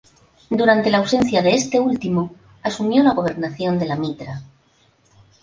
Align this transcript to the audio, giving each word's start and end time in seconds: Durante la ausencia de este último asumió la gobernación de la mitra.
Durante 0.49 0.89
la 0.89 0.97
ausencia 0.97 1.43
de 1.43 1.53
este 1.53 1.79
último 1.79 2.33
asumió 2.63 3.03
la 3.03 3.13
gobernación 3.13 3.77
de 3.77 3.85
la 3.85 3.97
mitra. 3.97 4.41